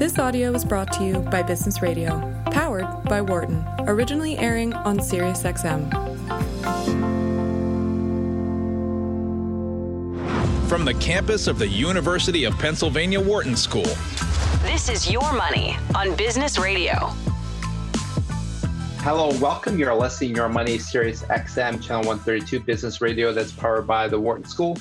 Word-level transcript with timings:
This 0.00 0.18
audio 0.18 0.50
was 0.50 0.64
brought 0.64 0.90
to 0.94 1.04
you 1.04 1.18
by 1.18 1.42
Business 1.42 1.82
Radio, 1.82 2.42
powered 2.46 2.86
by 3.04 3.20
Wharton, 3.20 3.62
originally 3.80 4.38
airing 4.38 4.72
on 4.72 4.98
SiriusXM. 4.98 5.90
From 10.70 10.86
the 10.86 10.94
campus 10.94 11.46
of 11.46 11.58
the 11.58 11.68
University 11.68 12.44
of 12.44 12.54
Pennsylvania 12.54 13.20
Wharton 13.20 13.54
School. 13.54 13.84
This 14.62 14.88
is 14.88 15.10
Your 15.10 15.34
Money 15.34 15.76
on 15.94 16.16
Business 16.16 16.58
Radio. 16.58 16.94
Hello, 19.00 19.38
welcome. 19.38 19.78
You're 19.78 19.94
listening 19.94 20.34
Your 20.34 20.48
Money 20.48 20.78
Sirius 20.78 21.24
XM, 21.24 21.82
Channel 21.82 22.06
132 22.06 22.60
Business 22.60 23.02
Radio 23.02 23.34
that's 23.34 23.52
powered 23.52 23.86
by 23.86 24.08
the 24.08 24.18
Wharton 24.18 24.46
School. 24.46 24.78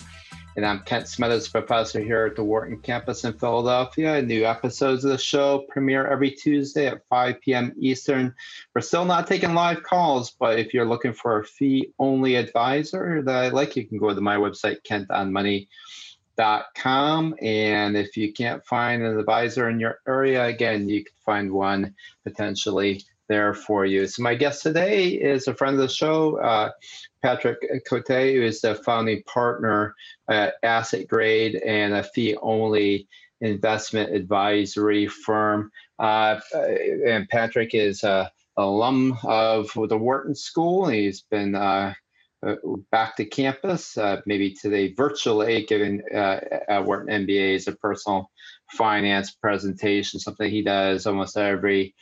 And 0.59 0.67
I'm 0.67 0.79
Kent 0.79 1.05
Smetters, 1.05 1.49
professor 1.49 2.01
here 2.01 2.25
at 2.25 2.35
the 2.35 2.43
Wharton 2.43 2.81
campus 2.81 3.23
in 3.23 3.31
Philadelphia. 3.31 4.21
New 4.21 4.43
episodes 4.43 5.05
of 5.05 5.11
the 5.11 5.17
show 5.17 5.59
premiere 5.69 6.05
every 6.05 6.31
Tuesday 6.31 6.87
at 6.87 7.07
5 7.07 7.39
p.m. 7.39 7.71
Eastern. 7.79 8.35
We're 8.75 8.81
still 8.81 9.05
not 9.05 9.25
taking 9.25 9.53
live 9.53 9.83
calls, 9.83 10.31
but 10.31 10.59
if 10.59 10.73
you're 10.73 10.83
looking 10.83 11.13
for 11.13 11.39
a 11.39 11.45
fee 11.45 11.93
only 11.97 12.35
advisor 12.35 13.21
that 13.21 13.33
I 13.33 13.47
like, 13.47 13.77
you 13.77 13.87
can 13.87 13.99
go 13.99 14.13
to 14.13 14.19
my 14.19 14.35
website, 14.35 14.83
kentonmoney.com. 14.83 17.35
And 17.41 17.95
if 17.95 18.17
you 18.17 18.33
can't 18.33 18.65
find 18.65 19.01
an 19.01 19.17
advisor 19.17 19.69
in 19.69 19.79
your 19.79 19.99
area, 20.05 20.43
again, 20.43 20.89
you 20.89 21.05
can 21.05 21.15
find 21.25 21.53
one 21.53 21.95
potentially 22.25 23.05
there 23.29 23.53
for 23.53 23.85
you. 23.85 24.05
So 24.07 24.21
my 24.23 24.35
guest 24.35 24.63
today 24.63 25.09
is 25.09 25.47
a 25.47 25.53
friend 25.53 25.75
of 25.75 25.81
the 25.81 25.87
show, 25.87 26.37
uh, 26.41 26.71
Patrick 27.21 27.59
Côté, 27.89 28.33
who 28.33 28.41
is 28.41 28.59
the 28.59 28.75
founding 28.75 29.23
partner 29.23 29.95
at 30.29 30.55
AssetGrade 30.65 31.61
and 31.65 31.93
a 31.93 32.03
fee-only 32.03 33.07
investment 33.39 34.13
advisory 34.13 35.07
firm. 35.07 35.71
Uh, 35.97 36.39
and 37.07 37.29
Patrick 37.29 37.73
is 37.73 38.03
a 38.03 38.29
alum 38.57 39.17
of 39.23 39.71
the 39.73 39.97
Wharton 39.97 40.35
School. 40.35 40.87
He's 40.87 41.21
been 41.21 41.55
uh, 41.55 41.59
uh, 41.59 41.93
back 42.91 43.17
to 43.17 43.25
campus, 43.25 43.97
uh, 43.97 44.21
maybe 44.25 44.53
today 44.53 44.93
virtually, 44.93 45.65
giving 45.65 46.01
uh, 46.13 46.39
at 46.67 46.85
Wharton 46.85 47.25
MBA 47.25 47.55
is 47.55 47.67
a 47.67 47.73
personal 47.73 48.31
finance 48.71 49.31
presentation, 49.31 50.19
something 50.19 50.49
he 50.49 50.61
does 50.61 51.05
almost 51.05 51.37
every 51.37 51.95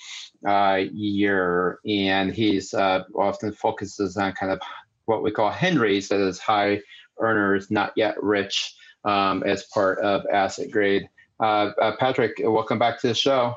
uh, 0.47 0.81
year. 0.91 1.80
And 1.88 2.33
he's 2.33 2.73
uh, 2.73 3.03
often 3.15 3.52
focuses 3.52 4.17
on 4.17 4.33
kind 4.33 4.52
of 4.52 4.59
what 5.05 5.23
we 5.23 5.31
call 5.31 5.49
Henrys, 5.49 6.09
that 6.09 6.19
is 6.19 6.39
high 6.39 6.81
earners, 7.19 7.71
not 7.71 7.93
yet 7.95 8.21
rich, 8.21 8.75
um, 9.05 9.43
as 9.43 9.63
part 9.65 9.99
of 9.99 10.23
AssetGrade. 10.33 11.08
Uh, 11.39 11.71
uh 11.81 11.95
Patrick, 11.97 12.33
welcome 12.43 12.80
back 12.80 12.99
to 13.02 13.08
the 13.08 13.15
show. 13.15 13.55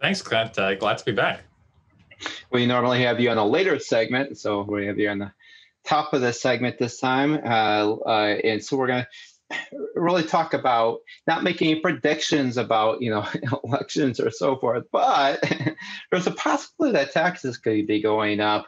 Thanks, 0.00 0.20
Clint. 0.20 0.58
Uh, 0.58 0.74
glad 0.74 0.98
to 0.98 1.04
be 1.04 1.12
back. 1.12 1.40
We 2.50 2.66
normally 2.66 3.02
have 3.02 3.18
you 3.18 3.30
on 3.30 3.38
a 3.38 3.46
later 3.46 3.78
segment, 3.78 4.38
so 4.38 4.62
we 4.62 4.86
have 4.86 4.98
you 4.98 5.08
on 5.08 5.18
the 5.18 5.32
top 5.86 6.12
of 6.12 6.20
the 6.20 6.32
segment 6.32 6.78
this 6.78 6.98
time. 6.98 7.34
Uh, 7.34 7.96
uh, 8.06 8.36
and 8.44 8.64
so 8.64 8.76
we're 8.76 8.86
going 8.86 9.02
to 9.02 9.08
really 9.94 10.22
talk 10.22 10.54
about 10.54 11.00
not 11.26 11.42
making 11.42 11.80
predictions 11.80 12.56
about 12.56 13.02
you 13.02 13.10
know 13.10 13.26
elections 13.64 14.20
or 14.20 14.30
so 14.30 14.56
forth, 14.56 14.84
but 14.90 15.42
there's 16.10 16.26
a 16.26 16.32
possibility 16.32 16.94
that 16.94 17.12
taxes 17.12 17.58
could 17.58 17.86
be 17.86 18.00
going 18.00 18.40
up, 18.40 18.66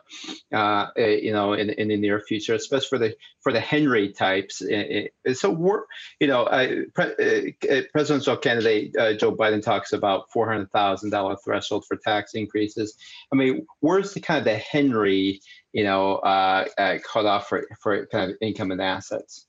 uh, 0.52 0.86
eh, 0.96 1.18
you 1.22 1.32
know, 1.32 1.52
in, 1.52 1.70
in 1.70 1.88
the 1.88 1.96
near 1.96 2.20
future, 2.20 2.54
especially 2.54 2.88
for 2.88 2.98
the 2.98 3.16
for 3.40 3.52
the 3.52 3.60
Henry 3.60 4.12
types. 4.12 4.62
Eh, 4.62 5.08
eh, 5.26 5.34
so 5.34 5.50
we're, 5.50 5.82
you 6.20 6.26
know, 6.26 6.46
pre- 6.94 7.54
presidential 7.92 8.36
candidate 8.36 8.96
uh, 8.96 9.14
Joe 9.14 9.34
Biden 9.34 9.62
talks 9.62 9.92
about 9.92 10.30
four 10.32 10.48
hundred 10.48 10.70
thousand 10.72 11.10
dollar 11.10 11.36
threshold 11.44 11.84
for 11.86 11.96
tax 11.96 12.34
increases. 12.34 12.96
I 13.32 13.36
mean, 13.36 13.66
where's 13.80 14.14
the 14.14 14.20
kind 14.20 14.38
of 14.38 14.44
the 14.44 14.56
Henry, 14.56 15.40
you 15.76 15.84
know, 15.84 16.16
uh, 16.32 16.64
uh, 16.78 16.96
cutoff 17.04 17.48
for 17.50 17.68
for 17.82 18.06
kind 18.06 18.30
of 18.30 18.36
income 18.40 18.70
and 18.70 18.80
assets? 18.80 19.46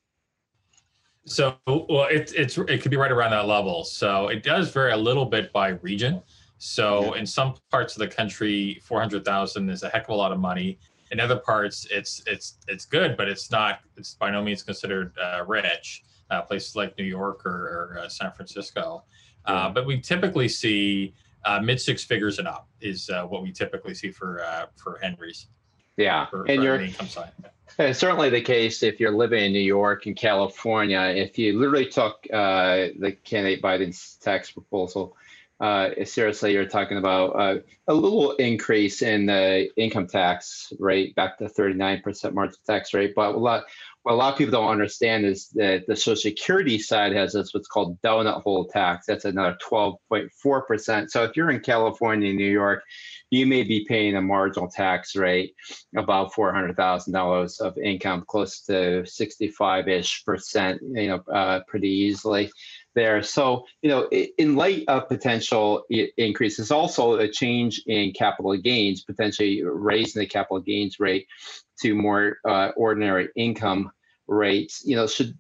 So, 1.24 1.56
well, 1.66 2.08
it, 2.12 2.34
it's 2.36 2.58
it 2.58 2.82
could 2.82 2.92
be 2.92 2.98
right 2.98 3.14
around 3.14 3.32
that 3.32 3.48
level. 3.48 3.86
So 3.86 4.28
it 4.28 4.44
does 4.44 4.70
vary 4.72 4.92
a 4.92 4.98
little 4.98 5.26
bit 5.26 5.54
by 5.54 5.70
region. 5.92 6.22
So 6.58 7.14
in 7.14 7.26
some 7.26 7.56
parts 7.72 7.96
of 7.96 8.00
the 8.00 8.10
country, 8.10 8.82
four 8.84 9.00
hundred 9.00 9.24
thousand 9.24 9.70
is 9.70 9.84
a 9.84 9.90
heck 9.90 10.04
of 10.04 10.10
a 10.10 10.16
lot 10.16 10.34
of 10.34 10.40
money. 10.40 10.80
In 11.12 11.22
other 11.22 11.38
parts, 11.38 11.88
it's 11.90 12.22
it's 12.28 12.58
it's 12.68 12.86
good, 12.86 13.16
but 13.16 13.30
it's 13.30 13.50
not. 13.50 13.80
It's 13.96 14.16
by 14.16 14.30
no 14.30 14.44
means 14.44 14.64
considered 14.64 15.16
uh, 15.18 15.46
rich. 15.48 16.04
Uh, 16.30 16.42
places 16.42 16.76
like 16.76 16.98
New 16.98 17.06
York 17.06 17.46
or, 17.46 17.58
or 17.96 18.00
uh, 18.02 18.10
San 18.10 18.34
Francisco, 18.34 19.06
uh, 19.46 19.70
but 19.70 19.86
we 19.86 20.02
typically 20.02 20.50
see 20.50 21.14
uh, 21.46 21.62
mid 21.62 21.80
six 21.80 22.04
figures 22.04 22.38
and 22.38 22.50
up 22.50 22.68
is 22.82 23.10
uh, 23.10 23.24
what 23.24 23.44
we 23.44 23.54
typically 23.54 23.94
see 23.94 24.12
for 24.12 24.44
for 24.76 25.00
Henrys. 25.02 25.48
Yeah, 25.98 26.28
for, 26.28 26.46
and 26.46 26.60
for 26.60 26.64
your 26.64 26.82
income 26.82 27.08
side. 27.08 27.32
It's 27.80 28.00
certainly 28.00 28.30
the 28.30 28.42
case 28.42 28.82
if 28.82 29.00
you're 29.00 29.12
living 29.12 29.44
in 29.44 29.52
New 29.52 29.60
York 29.60 30.08
and 30.08 30.16
California. 30.16 31.00
If 31.00 31.38
you 31.38 31.60
literally 31.60 31.88
took 31.88 32.26
uh, 32.34 32.88
the 32.98 33.16
candidate 33.24 33.62
Biden's 33.62 34.16
tax 34.22 34.50
proposal 34.50 35.16
uh, 35.60 35.90
seriously, 36.06 36.54
you're 36.54 36.66
talking 36.66 36.98
about 36.98 37.30
uh, 37.30 37.60
a 37.88 37.94
little 37.94 38.34
increase 38.34 39.02
in 39.02 39.26
the 39.26 39.70
income 39.76 40.06
tax 40.06 40.72
rate 40.80 41.16
back 41.16 41.38
to 41.40 41.46
39% 41.46 42.34
marginal 42.34 42.60
tax 42.66 42.94
rate. 42.94 43.14
But 43.16 43.34
a 43.34 43.38
lot, 43.38 43.64
what 44.08 44.14
a 44.14 44.16
lot 44.16 44.32
of 44.32 44.38
people 44.38 44.54
don't 44.54 44.72
understand 44.72 45.26
is 45.26 45.50
that 45.50 45.86
the 45.86 45.94
Social 45.94 46.16
Security 46.16 46.80
side 46.80 47.12
has 47.12 47.34
this 47.34 47.54
what's 47.54 47.68
called 47.68 48.02
donut 48.02 48.42
hole 48.42 48.64
tax. 48.64 49.06
That's 49.06 49.26
another 49.26 49.58
12.4%. 49.70 51.10
So 51.10 51.26
if 51.26 51.36
you're 51.36 51.50
in 51.50 51.60
California, 51.60 52.32
New 52.32 52.50
York, 52.50 52.84
you 53.32 53.46
may 53.46 53.64
be 53.64 53.84
paying 53.86 54.16
a 54.16 54.22
marginal 54.22 54.70
tax 54.70 55.14
rate 55.14 55.56
about 55.98 56.32
$400,000 56.32 57.60
of 57.60 57.78
income, 57.78 58.24
close 58.30 58.62
to 58.62 59.04
65-ish 59.04 60.24
percent, 60.24 60.82
you 60.94 61.10
know, 61.10 61.22
uh, 61.30 61.60
pretty 61.68 61.90
easily 61.90 62.50
there. 62.96 63.22
So, 63.22 63.66
you 63.82 63.90
know, 63.90 64.08
in 64.08 64.56
light 64.56 64.86
of 64.88 65.10
potential 65.10 65.84
increases, 65.90 66.72
also 66.72 67.16
a 67.16 67.28
change 67.28 67.84
in 67.88 68.14
capital 68.14 68.56
gains, 68.56 69.04
potentially 69.04 69.64
raising 69.66 70.22
the 70.22 70.28
capital 70.28 70.62
gains 70.62 70.98
rate 70.98 71.28
to 71.82 71.94
more 71.94 72.38
uh, 72.48 72.70
ordinary 72.78 73.28
income 73.36 73.92
rates. 74.28 74.82
You 74.86 74.96
know, 74.96 75.08
should 75.08 75.38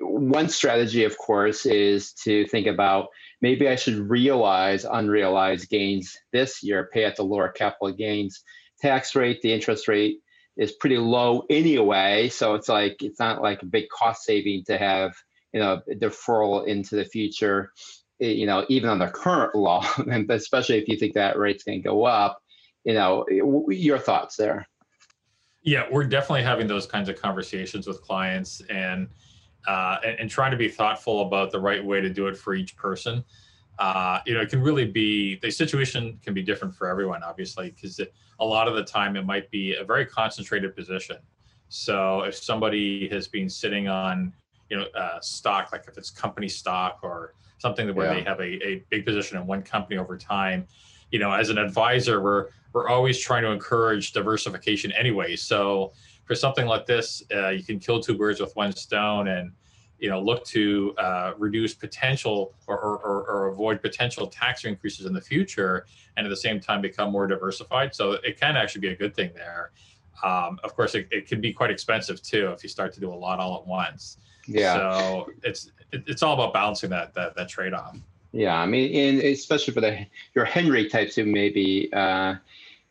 one 0.00 0.48
strategy, 0.48 1.04
of 1.04 1.16
course, 1.18 1.66
is 1.66 2.12
to 2.24 2.46
think 2.46 2.66
about 2.66 3.08
maybe 3.40 3.68
I 3.68 3.76
should 3.76 4.10
realize 4.10 4.84
unrealized 4.84 5.68
gains 5.68 6.16
this 6.32 6.62
year, 6.62 6.88
pay 6.92 7.04
at 7.04 7.16
the 7.16 7.24
lower 7.24 7.48
capital 7.48 7.92
gains 7.92 8.42
tax 8.80 9.14
rate. 9.14 9.40
The 9.42 9.52
interest 9.52 9.88
rate 9.88 10.18
is 10.56 10.72
pretty 10.72 10.98
low 10.98 11.44
anyway, 11.50 12.28
so 12.28 12.54
it's 12.54 12.68
like 12.68 13.02
it's 13.02 13.20
not 13.20 13.42
like 13.42 13.62
a 13.62 13.66
big 13.66 13.88
cost 13.88 14.24
saving 14.24 14.64
to 14.66 14.78
have 14.78 15.14
you 15.52 15.60
know 15.60 15.80
deferral 15.90 16.66
into 16.66 16.96
the 16.96 17.04
future. 17.04 17.72
Eh, 18.20 18.28
you 18.28 18.46
know, 18.46 18.64
even 18.68 18.88
under 18.88 19.08
current 19.08 19.54
law, 19.68 19.86
and 20.10 20.30
especially 20.30 20.78
if 20.78 20.88
you 20.88 20.96
think 20.96 21.14
that 21.14 21.38
rate's 21.38 21.64
going 21.64 21.82
to 21.82 21.88
go 21.88 22.04
up. 22.04 22.40
You 22.84 22.92
know, 22.92 23.24
your 23.68 23.98
thoughts 23.98 24.36
there. 24.36 24.68
Yeah, 25.64 25.86
we're 25.90 26.04
definitely 26.04 26.42
having 26.42 26.66
those 26.66 26.86
kinds 26.86 27.08
of 27.08 27.20
conversations 27.20 27.86
with 27.86 28.02
clients 28.02 28.60
and, 28.68 29.08
uh, 29.66 29.96
and, 30.04 30.20
and 30.20 30.30
trying 30.30 30.50
to 30.50 30.58
be 30.58 30.68
thoughtful 30.68 31.22
about 31.26 31.50
the 31.50 31.58
right 31.58 31.82
way 31.82 32.02
to 32.02 32.10
do 32.10 32.26
it 32.28 32.36
for 32.36 32.54
each 32.54 32.76
person. 32.76 33.24
Uh, 33.78 34.20
you 34.26 34.34
know, 34.34 34.40
it 34.40 34.50
can 34.50 34.62
really 34.62 34.84
be 34.84 35.36
the 35.36 35.50
situation 35.50 36.20
can 36.22 36.34
be 36.34 36.42
different 36.42 36.74
for 36.74 36.86
everyone, 36.86 37.22
obviously, 37.22 37.70
because 37.70 37.98
a 38.40 38.44
lot 38.44 38.68
of 38.68 38.74
the 38.74 38.84
time 38.84 39.16
it 39.16 39.24
might 39.24 39.50
be 39.50 39.74
a 39.74 39.84
very 39.84 40.04
concentrated 40.04 40.76
position. 40.76 41.16
So 41.70 42.20
if 42.22 42.36
somebody 42.36 43.08
has 43.08 43.26
been 43.26 43.48
sitting 43.48 43.88
on, 43.88 44.32
you 44.68 44.76
know, 44.76 44.84
uh, 44.94 45.18
stock, 45.20 45.72
like 45.72 45.86
if 45.88 45.96
it's 45.96 46.10
company 46.10 46.48
stock 46.48 47.00
or 47.02 47.34
something 47.58 47.92
where 47.94 48.06
yeah. 48.06 48.14
they 48.14 48.22
have 48.22 48.38
a, 48.38 48.66
a 48.66 48.84
big 48.90 49.06
position 49.06 49.38
in 49.38 49.46
one 49.46 49.62
company 49.62 49.98
over 49.98 50.16
time, 50.16 50.66
you 51.14 51.20
know, 51.20 51.32
as 51.32 51.48
an 51.48 51.58
advisor, 51.58 52.20
we're 52.20 52.48
we're 52.72 52.88
always 52.88 53.20
trying 53.20 53.44
to 53.44 53.52
encourage 53.52 54.10
diversification 54.10 54.90
anyway. 54.90 55.36
So 55.36 55.92
for 56.24 56.34
something 56.34 56.66
like 56.66 56.86
this, 56.86 57.22
uh, 57.32 57.50
you 57.50 57.62
can 57.62 57.78
kill 57.78 58.00
two 58.00 58.18
birds 58.18 58.40
with 58.40 58.54
one 58.56 58.72
stone 58.72 59.28
and 59.28 59.52
you 60.00 60.10
know 60.10 60.20
look 60.20 60.44
to 60.46 60.92
uh, 60.98 61.34
reduce 61.38 61.72
potential 61.72 62.52
or, 62.66 62.76
or, 62.76 63.30
or, 63.30 63.46
avoid 63.46 63.80
potential 63.80 64.26
tax 64.26 64.64
increases 64.64 65.06
in 65.06 65.12
the 65.12 65.20
future 65.20 65.86
and 66.16 66.26
at 66.26 66.30
the 66.30 66.36
same 66.36 66.58
time 66.58 66.80
become 66.80 67.12
more 67.12 67.28
diversified. 67.28 67.94
So 67.94 68.14
it 68.24 68.40
can 68.40 68.56
actually 68.56 68.80
be 68.80 68.88
a 68.88 68.96
good 68.96 69.14
thing 69.14 69.30
there. 69.36 69.70
Um, 70.24 70.58
of 70.64 70.74
course 70.74 70.96
it, 70.96 71.06
it 71.12 71.28
can 71.28 71.40
be 71.40 71.52
quite 71.52 71.70
expensive 71.70 72.20
too 72.22 72.50
if 72.50 72.64
you 72.64 72.68
start 72.68 72.92
to 72.94 73.00
do 73.00 73.12
a 73.12 73.14
lot 73.14 73.38
all 73.38 73.56
at 73.60 73.68
once. 73.68 74.18
Yeah. 74.48 74.74
So 74.74 75.30
it's 75.44 75.70
it, 75.92 76.02
it's 76.08 76.24
all 76.24 76.34
about 76.34 76.52
balancing 76.52 76.90
that 76.90 77.14
that, 77.14 77.36
that 77.36 77.48
trade-off 77.48 77.98
yeah 78.34 78.56
i 78.56 78.66
mean 78.66 79.20
especially 79.20 79.72
for 79.72 79.80
the 79.80 80.06
your 80.34 80.44
henry 80.44 80.88
types 80.88 81.14
who 81.14 81.24
maybe 81.24 81.90
uh, 81.92 82.34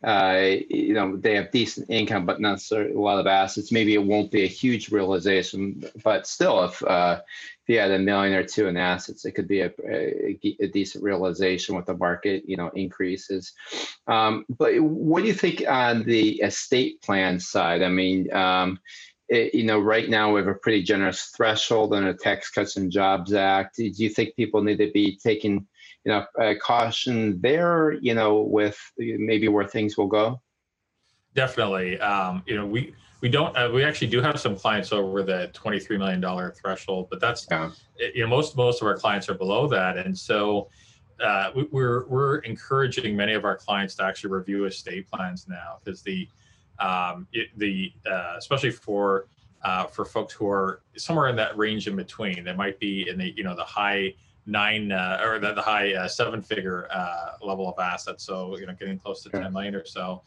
uh, 0.04 0.56
you 0.68 0.92
know, 0.92 1.16
they 1.16 1.34
have 1.34 1.50
decent 1.50 1.88
income, 1.88 2.26
but 2.26 2.38
not 2.38 2.60
a 2.72 2.88
lot 2.92 3.18
of 3.18 3.26
assets. 3.26 3.72
Maybe 3.72 3.94
it 3.94 4.04
won't 4.04 4.30
be 4.30 4.44
a 4.44 4.48
huge 4.48 4.90
realization, 4.90 5.82
but 6.02 6.26
still, 6.26 6.62
if 6.64 6.82
uh, 6.82 7.22
if 7.62 7.68
you 7.68 7.78
had 7.78 7.90
a 7.90 7.98
million 7.98 8.34
or 8.34 8.44
two 8.44 8.66
in 8.66 8.76
assets, 8.76 9.24
it 9.24 9.32
could 9.32 9.48
be 9.48 9.62
a, 9.62 9.72
a, 9.88 10.38
a 10.60 10.66
decent 10.66 11.02
realization 11.02 11.74
with 11.74 11.86
the 11.86 11.96
market, 11.96 12.46
you 12.46 12.58
know, 12.58 12.68
increases. 12.74 13.54
Um, 14.06 14.44
but 14.50 14.78
what 14.78 15.22
do 15.22 15.28
you 15.28 15.32
think 15.32 15.64
on 15.66 16.02
the 16.02 16.42
estate 16.42 17.00
plan 17.00 17.40
side? 17.40 17.82
I 17.82 17.88
mean, 17.88 18.30
um, 18.34 18.80
it, 19.28 19.54
you 19.54 19.64
know, 19.64 19.78
right 19.78 20.08
now 20.08 20.32
we 20.32 20.40
have 20.40 20.48
a 20.48 20.54
pretty 20.54 20.82
generous 20.82 21.32
threshold 21.36 21.94
under 21.94 22.12
the 22.12 22.18
Tax 22.18 22.50
Cuts 22.50 22.76
and 22.76 22.90
Jobs 22.90 23.32
Act. 23.32 23.76
Do 23.76 23.84
you 23.84 24.08
think 24.08 24.36
people 24.36 24.62
need 24.62 24.78
to 24.78 24.90
be 24.92 25.16
taking 25.16 25.66
you 26.04 26.12
know, 26.12 26.26
uh, 26.40 26.54
caution 26.60 27.40
there, 27.40 27.92
you 27.92 28.14
know, 28.14 28.40
with 28.40 28.78
maybe 28.98 29.48
where 29.48 29.66
things 29.66 29.96
will 29.96 30.06
go? 30.06 30.40
Definitely. 31.34 31.98
Um, 31.98 32.42
you 32.46 32.56
know, 32.56 32.66
we 32.66 32.94
we 33.20 33.28
don't 33.28 33.56
uh, 33.56 33.70
we 33.72 33.82
actually 33.82 34.08
do 34.08 34.20
have 34.20 34.38
some 34.38 34.54
clients 34.54 34.92
over 34.92 35.22
the 35.22 35.50
23 35.54 35.96
million 35.96 36.20
dollar 36.20 36.54
threshold, 36.60 37.08
but 37.10 37.20
that's 37.20 37.46
yeah. 37.50 37.70
you 38.14 38.22
know 38.22 38.28
most 38.28 38.56
most 38.56 38.82
of 38.82 38.86
our 38.86 38.96
clients 38.96 39.28
are 39.28 39.34
below 39.34 39.66
that, 39.68 39.96
and 39.96 40.16
so. 40.16 40.68
Uh, 41.22 41.52
we, 41.54 41.62
we're 41.70 42.08
we're 42.08 42.38
encouraging 42.38 43.14
many 43.14 43.34
of 43.34 43.44
our 43.44 43.56
clients 43.56 43.94
to 43.94 44.02
actually 44.02 44.32
review 44.32 44.64
estate 44.64 45.08
plans 45.08 45.46
now 45.48 45.78
because 45.78 46.02
the 46.02 46.28
um, 46.78 47.26
it, 47.32 47.48
the 47.56 47.92
uh, 48.10 48.34
especially 48.36 48.70
for 48.70 49.26
uh, 49.62 49.86
for 49.86 50.04
folks 50.04 50.34
who 50.34 50.48
are 50.48 50.82
somewhere 50.96 51.28
in 51.28 51.36
that 51.36 51.56
range 51.56 51.86
in 51.86 51.96
between. 51.96 52.44
They 52.44 52.52
might 52.52 52.78
be 52.78 53.08
in 53.08 53.18
the 53.18 53.32
you 53.36 53.44
know 53.44 53.54
the 53.54 53.64
high 53.64 54.14
nine 54.46 54.92
uh, 54.92 55.20
or 55.24 55.38
the, 55.38 55.54
the 55.54 55.62
high 55.62 55.94
uh, 55.94 56.08
seven 56.08 56.42
figure 56.42 56.88
uh, 56.92 57.32
level 57.42 57.68
of 57.68 57.78
assets. 57.78 58.24
So, 58.24 58.58
you 58.58 58.66
know, 58.66 58.74
getting 58.78 58.98
close 58.98 59.22
to 59.22 59.30
10 59.30 59.52
million 59.52 59.74
or 59.74 59.84
so. 59.84 60.22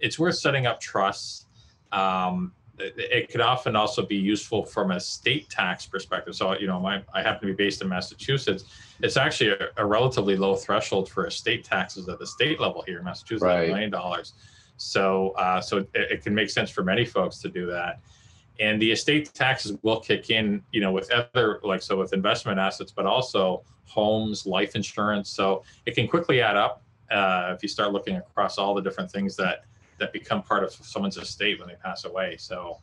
It's 0.00 0.18
worth 0.18 0.36
setting 0.36 0.66
up 0.66 0.80
trusts. 0.80 1.46
Um, 1.92 2.52
it, 2.78 2.94
it, 2.96 3.28
could 3.28 3.40
often 3.40 3.74
also 3.74 4.06
be 4.06 4.16
useful 4.16 4.64
from 4.64 4.92
a 4.92 5.00
state 5.00 5.50
tax 5.50 5.84
perspective. 5.84 6.36
So, 6.36 6.56
you 6.58 6.66
know, 6.66 6.78
my, 6.78 7.02
I 7.12 7.22
happen 7.22 7.48
to 7.48 7.54
be 7.54 7.64
based 7.64 7.82
in 7.82 7.88
Massachusetts. 7.88 8.64
It's 9.00 9.16
actually 9.16 9.50
a, 9.50 9.68
a 9.76 9.84
relatively 9.84 10.36
low 10.36 10.54
threshold 10.54 11.08
for 11.08 11.26
estate 11.26 11.64
taxes 11.64 12.08
at 12.08 12.18
the 12.18 12.26
state 12.26 12.60
level 12.60 12.82
here 12.86 12.98
in 12.98 13.04
Massachusetts, 13.04 13.42
right. 13.42 13.68
million 13.68 13.90
dollars. 13.90 14.34
So, 14.78 15.30
uh, 15.30 15.60
so 15.60 15.78
it, 15.78 15.90
it 15.94 16.22
can 16.22 16.34
make 16.34 16.48
sense 16.48 16.70
for 16.70 16.82
many 16.82 17.04
folks 17.04 17.38
to 17.38 17.48
do 17.48 17.66
that. 17.66 18.00
And 18.60 18.80
the 18.80 18.90
estate 18.90 19.32
taxes 19.34 19.76
will 19.82 20.00
kick 20.00 20.30
in 20.30 20.62
you 20.72 20.80
know 20.80 20.90
with 20.90 21.10
other 21.12 21.60
like 21.62 21.82
so 21.82 21.96
with 21.96 22.12
investment 22.12 22.58
assets 22.58 22.90
but 22.90 23.06
also 23.06 23.62
homes 23.84 24.46
life 24.46 24.74
insurance. 24.74 25.30
So 25.30 25.64
it 25.86 25.94
can 25.94 26.08
quickly 26.08 26.40
add 26.40 26.56
up 26.56 26.82
uh, 27.10 27.52
if 27.56 27.62
you 27.62 27.68
start 27.68 27.92
looking 27.92 28.16
across 28.16 28.58
all 28.58 28.74
the 28.74 28.82
different 28.82 29.10
things 29.10 29.36
that 29.36 29.64
that 29.98 30.12
become 30.12 30.42
part 30.42 30.62
of 30.62 30.72
someone's 30.72 31.16
estate 31.16 31.58
when 31.58 31.68
they 31.68 31.74
pass 31.74 32.04
away. 32.04 32.36
So 32.36 32.78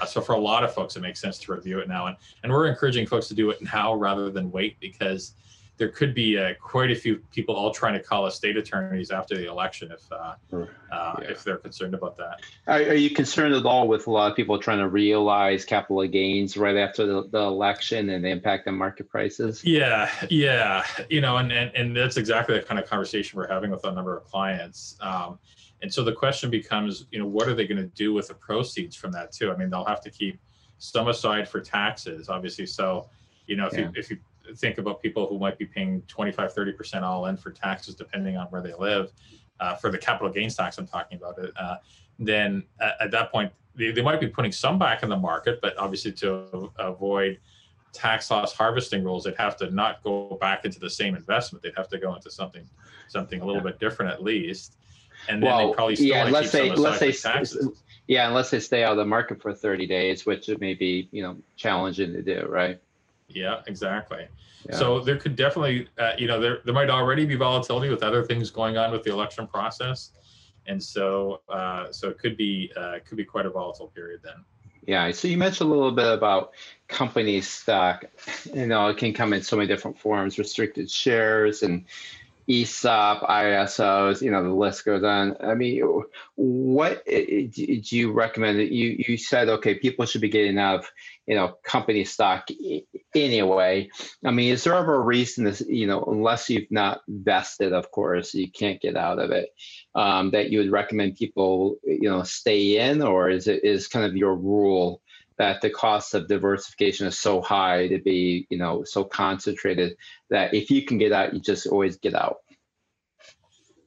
uh, 0.00 0.06
so 0.06 0.20
for 0.20 0.32
a 0.32 0.38
lot 0.38 0.64
of 0.64 0.72
folks 0.74 0.96
it 0.96 1.00
makes 1.00 1.20
sense 1.20 1.38
to 1.38 1.52
review 1.54 1.80
it 1.80 1.88
now. 1.88 2.06
And 2.06 2.16
and 2.42 2.52
we're 2.52 2.66
encouraging 2.66 3.06
folks 3.06 3.28
to 3.28 3.34
do 3.34 3.50
it 3.50 3.62
now 3.62 3.94
rather 3.94 4.30
than 4.30 4.50
wait 4.50 4.78
because 4.80 5.32
there 5.76 5.88
could 5.88 6.14
be 6.14 6.38
uh, 6.38 6.54
quite 6.60 6.90
a 6.90 6.94
few 6.94 7.16
people 7.32 7.54
all 7.54 7.72
trying 7.72 7.94
to 7.94 8.00
call 8.00 8.24
us 8.24 8.36
state 8.36 8.56
attorneys 8.56 9.10
after 9.10 9.36
the 9.36 9.48
election 9.48 9.90
if 9.90 10.12
uh, 10.12 10.34
uh, 10.54 10.66
yeah. 10.92 11.28
if 11.28 11.42
they're 11.42 11.56
concerned 11.56 11.94
about 11.94 12.16
that. 12.16 12.40
Are, 12.66 12.78
are, 12.78 12.94
you 12.94 13.10
concerned 13.10 13.54
at 13.54 13.66
all 13.66 13.88
with 13.88 14.06
a 14.06 14.10
lot 14.10 14.30
of 14.30 14.36
people 14.36 14.58
trying 14.58 14.78
to 14.78 14.88
realize 14.88 15.64
capital 15.64 16.06
gains 16.06 16.56
right 16.56 16.76
after 16.76 17.06
the, 17.06 17.28
the 17.28 17.40
election 17.40 18.10
and 18.10 18.24
the 18.24 18.28
impact 18.28 18.68
on 18.68 18.76
market 18.76 19.08
prices? 19.08 19.64
Yeah, 19.64 20.10
yeah, 20.30 20.84
you 21.10 21.20
know, 21.20 21.38
and, 21.38 21.50
and 21.50 21.74
and 21.74 21.96
that's 21.96 22.16
exactly 22.16 22.56
the 22.56 22.62
kind 22.62 22.78
of 22.78 22.88
conversation 22.88 23.36
we're 23.36 23.48
having 23.48 23.70
with 23.70 23.84
a 23.84 23.92
number 23.92 24.16
of 24.16 24.24
clients. 24.24 24.96
Um, 25.00 25.38
and 25.82 25.92
so 25.92 26.04
the 26.04 26.12
question 26.12 26.50
becomes, 26.50 27.06
you 27.10 27.18
know, 27.18 27.26
what 27.26 27.48
are 27.48 27.54
they 27.54 27.66
going 27.66 27.78
to 27.78 27.88
do 27.88 28.14
with 28.14 28.28
the 28.28 28.34
proceeds 28.34 28.96
from 28.96 29.12
that 29.12 29.32
too? 29.32 29.52
I 29.52 29.56
mean, 29.56 29.70
they'll 29.70 29.84
have 29.84 30.00
to 30.02 30.10
keep 30.10 30.38
some 30.78 31.08
aside 31.08 31.48
for 31.48 31.60
taxes, 31.60 32.28
obviously. 32.28 32.64
So, 32.64 33.08
you 33.46 33.56
know, 33.56 33.66
if 33.66 33.74
yeah. 33.74 33.80
you 33.80 33.92
if 33.96 34.10
you 34.10 34.18
think 34.56 34.78
about 34.78 35.02
people 35.02 35.26
who 35.26 35.38
might 35.38 35.58
be 35.58 35.64
paying 35.64 36.02
25, 36.08 36.54
30% 36.54 37.02
all 37.02 37.26
in 37.26 37.36
for 37.36 37.50
taxes, 37.50 37.94
depending 37.94 38.36
on 38.36 38.46
where 38.46 38.62
they 38.62 38.74
live, 38.74 39.12
uh, 39.60 39.74
for 39.76 39.90
the 39.90 39.98
capital 39.98 40.32
gains 40.32 40.56
tax 40.56 40.78
I'm 40.78 40.86
talking 40.86 41.18
about 41.18 41.38
it, 41.38 41.52
uh, 41.56 41.76
then 42.18 42.64
at, 42.80 42.94
at, 43.00 43.10
that 43.10 43.32
point, 43.32 43.52
they, 43.74 43.90
they 43.90 44.02
might 44.02 44.20
be 44.20 44.28
putting 44.28 44.52
some 44.52 44.78
back 44.78 45.02
in 45.02 45.08
the 45.08 45.16
market, 45.16 45.60
but 45.60 45.76
obviously 45.78 46.12
to 46.12 46.70
avoid 46.78 47.38
tax 47.94 48.30
loss 48.30 48.52
harvesting 48.52 49.04
rules, 49.04 49.24
they'd 49.24 49.36
have 49.36 49.56
to 49.56 49.70
not 49.70 50.02
go 50.02 50.36
back 50.40 50.64
into 50.64 50.78
the 50.78 50.90
same 50.90 51.14
investment. 51.14 51.62
They'd 51.62 51.76
have 51.76 51.88
to 51.88 51.98
go 51.98 52.14
into 52.14 52.30
something 52.30 52.68
something 53.08 53.40
a 53.40 53.44
little 53.44 53.62
bit 53.62 53.78
different 53.78 54.12
at 54.12 54.22
least. 54.22 54.76
And 55.28 55.42
then 55.42 55.48
well, 55.48 55.68
they 55.68 55.74
probably 55.74 55.96
still 55.96 56.08
yeah, 56.08 56.26
unless 56.26 56.52
they, 56.52 56.68
unless 56.68 56.98
they, 56.98 57.12
taxes. 57.12 57.82
Yeah, 58.06 58.28
unless 58.28 58.50
they 58.50 58.60
stay 58.60 58.84
out 58.84 58.92
of 58.92 58.98
the 58.98 59.06
market 59.06 59.40
for 59.40 59.54
30 59.54 59.86
days, 59.86 60.26
which 60.26 60.48
may 60.60 60.74
be, 60.74 61.08
you 61.10 61.22
know, 61.22 61.38
challenging 61.56 62.12
to 62.12 62.20
do, 62.20 62.46
right? 62.48 62.78
Yeah, 63.28 63.62
exactly. 63.66 64.28
Yeah. 64.68 64.76
So 64.76 65.00
there 65.00 65.16
could 65.16 65.36
definitely, 65.36 65.88
uh, 65.98 66.12
you 66.18 66.26
know, 66.26 66.40
there 66.40 66.60
there 66.64 66.74
might 66.74 66.90
already 66.90 67.26
be 67.26 67.34
volatility 67.34 67.90
with 67.90 68.02
other 68.02 68.22
things 68.22 68.50
going 68.50 68.76
on 68.76 68.92
with 68.92 69.02
the 69.02 69.12
election 69.12 69.46
process, 69.46 70.10
and 70.66 70.82
so 70.82 71.40
uh, 71.48 71.90
so 71.92 72.08
it 72.08 72.18
could 72.18 72.36
be 72.36 72.72
uh, 72.76 72.98
could 73.04 73.16
be 73.16 73.24
quite 73.24 73.46
a 73.46 73.50
volatile 73.50 73.88
period 73.88 74.20
then. 74.22 74.44
Yeah. 74.86 75.10
So 75.12 75.28
you 75.28 75.38
mentioned 75.38 75.70
a 75.70 75.74
little 75.74 75.92
bit 75.92 76.12
about 76.12 76.52
company 76.88 77.40
stock. 77.40 78.04
You 78.52 78.66
know, 78.66 78.88
it 78.88 78.98
can 78.98 79.12
come 79.12 79.32
in 79.32 79.42
so 79.42 79.56
many 79.56 79.66
different 79.66 79.98
forms: 79.98 80.38
restricted 80.38 80.90
shares 80.90 81.62
and 81.62 81.84
ESOP, 82.48 83.22
ISOs, 83.22 84.20
you 84.20 84.30
know, 84.30 84.42
the 84.42 84.52
list 84.52 84.84
goes 84.84 85.02
on. 85.02 85.36
I 85.40 85.54
mean, 85.54 85.82
what 86.34 87.04
do 87.06 87.50
you 87.52 88.12
recommend 88.12 88.58
you, 88.58 89.04
you 89.06 89.16
said, 89.16 89.48
okay, 89.48 89.74
people 89.74 90.04
should 90.04 90.20
be 90.20 90.28
getting 90.28 90.58
out 90.58 90.80
of, 90.80 90.90
you 91.26 91.34
know, 91.34 91.56
company 91.64 92.04
stock 92.04 92.48
anyway. 93.14 93.88
I 94.24 94.30
mean, 94.30 94.52
is 94.52 94.64
there 94.64 94.74
ever 94.74 94.96
a 94.96 95.00
reason 95.00 95.44
this, 95.44 95.62
you 95.66 95.86
know, 95.86 96.04
unless 96.04 96.50
you've 96.50 96.70
not 96.70 97.00
vested, 97.08 97.72
of 97.72 97.90
course, 97.90 98.34
you 98.34 98.50
can't 98.50 98.80
get 98.80 98.96
out 98.96 99.18
of 99.18 99.30
it, 99.30 99.48
um, 99.94 100.30
that 100.32 100.50
you 100.50 100.58
would 100.58 100.72
recommend 100.72 101.16
people, 101.16 101.78
you 101.84 102.10
know, 102.10 102.22
stay 102.24 102.78
in 102.78 103.00
or 103.00 103.30
is 103.30 103.48
it 103.48 103.64
is 103.64 103.88
kind 103.88 104.04
of 104.04 104.16
your 104.16 104.36
rule 104.36 105.00
that 105.36 105.60
the 105.60 105.70
cost 105.70 106.14
of 106.14 106.28
diversification 106.28 107.06
is 107.06 107.18
so 107.18 107.40
high 107.40 107.88
to 107.88 107.98
be, 107.98 108.46
you 108.50 108.58
know, 108.58 108.84
so 108.84 109.02
concentrated 109.02 109.96
that 110.30 110.54
if 110.54 110.70
you 110.70 110.84
can 110.84 110.96
get 110.98 111.12
out, 111.12 111.34
you 111.34 111.40
just 111.40 111.66
always 111.66 111.96
get 111.96 112.14
out. 112.14 112.36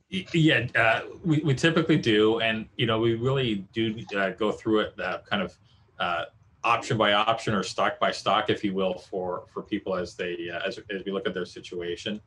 Yeah, 0.10 0.68
uh, 0.76 1.02
we, 1.24 1.40
we 1.40 1.54
typically 1.54 1.98
do. 1.98 2.40
And, 2.40 2.68
you 2.76 2.86
know, 2.86 3.00
we 3.00 3.16
really 3.16 3.68
do 3.74 3.96
uh, 4.16 4.32
go 4.32 4.52
through 4.52 4.80
it 4.82 5.00
uh, 5.00 5.20
kind 5.30 5.42
of 5.42 5.58
uh, 6.00 6.26
option 6.64 6.98
by 6.98 7.14
option 7.14 7.54
or 7.54 7.64
stock 7.64 8.00
by 8.00 8.12
stock, 8.12 8.50
if 8.50 8.64
you 8.64 8.74
will, 8.74 8.98
for, 8.98 9.46
for 9.54 9.64
people 9.64 9.96
as 9.96 10.16
they, 10.16 10.50
uh, 10.50 10.68
as, 10.68 10.80
as 10.90 11.04
we 11.06 11.12
look 11.12 11.28
at 11.28 11.34
their 11.34 11.46
situation. 11.46 12.20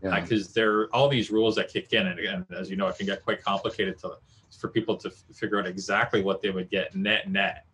Because 0.00 0.48
yeah. 0.48 0.52
there 0.54 0.72
are 0.78 0.94
all 0.94 1.08
these 1.08 1.30
rules 1.30 1.56
that 1.56 1.68
kick 1.68 1.92
in. 1.92 2.06
And, 2.06 2.20
and 2.20 2.46
as 2.56 2.70
you 2.70 2.76
know, 2.76 2.86
it 2.86 2.96
can 2.96 3.06
get 3.06 3.24
quite 3.24 3.42
complicated 3.42 3.98
to, 3.98 4.12
for 4.60 4.68
people 4.68 4.96
to 4.96 5.10
figure 5.10 5.58
out 5.58 5.66
exactly 5.66 6.22
what 6.22 6.40
they 6.40 6.50
would 6.50 6.70
get 6.70 6.94
net 6.94 7.28
net 7.28 7.64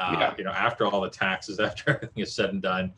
uh, 0.00 0.16
yeah. 0.18 0.34
you 0.38 0.44
know, 0.44 0.50
after 0.50 0.86
all 0.86 1.00
the 1.00 1.10
taxes, 1.10 1.60
after 1.60 1.94
everything 1.94 2.22
is 2.22 2.34
said 2.34 2.50
and 2.50 2.62
done. 2.62 2.92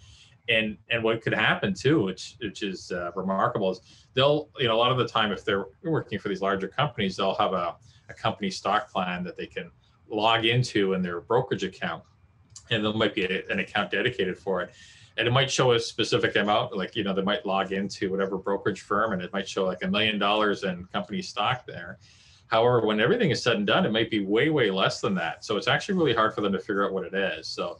And 0.48 0.76
and 0.90 1.04
what 1.04 1.22
could 1.22 1.34
happen 1.34 1.72
too, 1.72 2.02
which 2.02 2.36
which 2.40 2.62
is 2.62 2.90
uh, 2.90 3.12
remarkable, 3.14 3.70
is 3.70 3.80
they'll 4.14 4.48
you 4.58 4.66
know 4.66 4.74
a 4.74 4.80
lot 4.80 4.90
of 4.90 4.98
the 4.98 5.06
time 5.06 5.30
if 5.30 5.44
they're 5.44 5.66
working 5.84 6.18
for 6.18 6.28
these 6.28 6.42
larger 6.42 6.66
companies, 6.68 7.16
they'll 7.16 7.34
have 7.36 7.52
a, 7.52 7.76
a 8.08 8.14
company 8.14 8.50
stock 8.50 8.90
plan 8.90 9.22
that 9.24 9.36
they 9.36 9.46
can 9.46 9.70
log 10.08 10.44
into 10.44 10.94
in 10.94 11.02
their 11.02 11.20
brokerage 11.20 11.62
account, 11.62 12.02
and 12.70 12.84
there 12.84 12.92
might 12.92 13.14
be 13.14 13.24
a, 13.24 13.44
an 13.50 13.60
account 13.60 13.90
dedicated 13.92 14.36
for 14.36 14.62
it 14.62 14.72
and 15.16 15.28
it 15.28 15.30
might 15.30 15.50
show 15.50 15.72
a 15.72 15.80
specific 15.80 16.36
amount 16.36 16.76
like 16.76 16.96
you 16.96 17.04
know 17.04 17.12
they 17.12 17.22
might 17.22 17.44
log 17.44 17.72
into 17.72 18.10
whatever 18.10 18.38
brokerage 18.38 18.80
firm 18.80 19.12
and 19.12 19.22
it 19.22 19.32
might 19.32 19.48
show 19.48 19.64
like 19.64 19.82
a 19.82 19.88
million 19.88 20.18
dollars 20.18 20.64
in 20.64 20.84
company 20.86 21.20
stock 21.20 21.66
there 21.66 21.98
However, 22.52 22.84
when 22.84 23.00
everything 23.00 23.30
is 23.30 23.42
said 23.42 23.56
and 23.56 23.66
done, 23.66 23.86
it 23.86 23.92
might 23.92 24.10
be 24.10 24.22
way, 24.26 24.50
way 24.50 24.70
less 24.70 25.00
than 25.00 25.14
that. 25.14 25.42
So 25.42 25.56
it's 25.56 25.68
actually 25.68 25.94
really 25.94 26.12
hard 26.12 26.34
for 26.34 26.42
them 26.42 26.52
to 26.52 26.58
figure 26.58 26.84
out 26.84 26.92
what 26.92 27.06
it 27.06 27.14
is. 27.14 27.48
So 27.48 27.78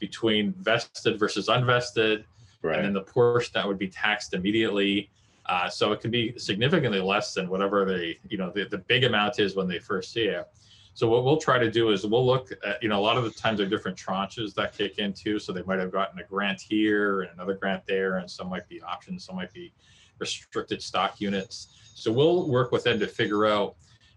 between 0.00 0.52
vested 0.58 1.18
versus 1.18 1.48
unvested, 1.48 2.24
right. 2.60 2.76
and 2.76 2.84
then 2.84 2.92
the 2.92 3.00
portion 3.00 3.50
that 3.54 3.66
would 3.66 3.78
be 3.78 3.88
taxed 3.88 4.34
immediately. 4.34 5.08
Uh, 5.46 5.66
so 5.70 5.92
it 5.92 6.02
can 6.02 6.10
be 6.10 6.36
significantly 6.36 7.00
less 7.00 7.32
than 7.32 7.48
whatever 7.48 7.86
they, 7.86 8.18
you 8.28 8.36
know, 8.36 8.50
the, 8.50 8.64
the 8.64 8.76
big 8.76 9.04
amount 9.04 9.40
is 9.40 9.56
when 9.56 9.66
they 9.66 9.78
first 9.78 10.12
see 10.12 10.24
it. 10.24 10.46
So 10.92 11.08
what 11.08 11.24
we'll 11.24 11.38
try 11.38 11.58
to 11.58 11.70
do 11.70 11.88
is 11.88 12.06
we'll 12.06 12.26
look 12.26 12.50
at, 12.66 12.82
you 12.82 12.90
know, 12.90 13.00
a 13.00 13.00
lot 13.00 13.16
of 13.16 13.24
the 13.24 13.30
times 13.30 13.56
there 13.56 13.66
are 13.66 13.70
different 13.70 13.96
tranches 13.96 14.52
that 14.56 14.76
kick 14.76 14.98
into. 14.98 15.38
So 15.38 15.54
they 15.54 15.62
might 15.62 15.78
have 15.78 15.90
gotten 15.90 16.18
a 16.18 16.24
grant 16.24 16.60
here 16.60 17.22
and 17.22 17.30
another 17.32 17.54
grant 17.54 17.86
there, 17.86 18.18
and 18.18 18.30
some 18.30 18.50
might 18.50 18.68
be 18.68 18.82
options, 18.82 19.24
some 19.24 19.36
might 19.36 19.54
be 19.54 19.72
restricted 20.18 20.82
stock 20.82 21.18
units. 21.18 21.68
So 21.94 22.12
we'll 22.12 22.46
work 22.46 22.72
with 22.72 22.84
them 22.84 23.00
to 23.00 23.06
figure 23.06 23.46
out 23.46 23.76